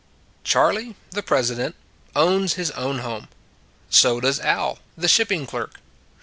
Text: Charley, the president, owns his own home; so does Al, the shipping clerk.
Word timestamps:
Charley, 0.43 0.95
the 1.11 1.21
president, 1.21 1.75
owns 2.15 2.55
his 2.55 2.71
own 2.71 2.97
home; 3.05 3.27
so 3.91 4.19
does 4.19 4.39
Al, 4.39 4.79
the 4.97 5.07
shipping 5.07 5.45
clerk. 5.45 5.79